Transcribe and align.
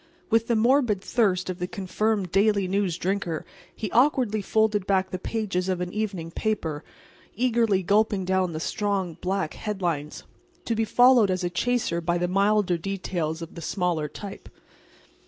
With 0.31 0.47
the 0.47 0.55
morbid 0.55 0.99
thirst 1.01 1.47
of 1.47 1.59
the 1.59 1.67
confirmed 1.67 2.31
daily 2.31 2.67
news 2.67 2.97
drinker, 2.97 3.45
he 3.75 3.91
awkwardly 3.91 4.41
folded 4.41 4.87
back 4.87 5.11
the 5.11 5.19
pages 5.19 5.69
of 5.69 5.79
an 5.79 5.93
evening 5.93 6.31
paper, 6.31 6.83
eagerly 7.35 7.83
gulping 7.83 8.25
down 8.25 8.51
the 8.51 8.59
strong, 8.59 9.19
black 9.21 9.53
headlines, 9.53 10.23
to 10.65 10.73
be 10.73 10.85
followed 10.85 11.29
as 11.29 11.43
a 11.43 11.51
chaser 11.51 12.01
by 12.01 12.17
the 12.17 12.27
milder 12.27 12.79
details 12.79 13.43
of 13.43 13.53
the 13.53 13.61
smaller 13.61 14.07
type. 14.07 14.49